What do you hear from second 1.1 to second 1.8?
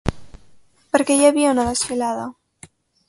hi havia una